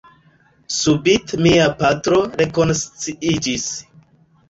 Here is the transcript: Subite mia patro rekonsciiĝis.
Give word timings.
Subite 0.77 1.39
mia 1.47 1.69
patro 1.83 2.25
rekonsciiĝis. 2.43 3.73